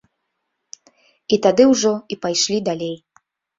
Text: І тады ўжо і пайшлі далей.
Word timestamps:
І 1.37 1.39
тады 1.47 1.63
ўжо 1.73 1.93
і 2.15 2.19
пайшлі 2.25 2.61
далей. 2.73 2.95